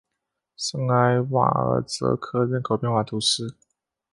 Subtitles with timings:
[0.57, 3.55] 圣埃瓦尔泽克人口变化图示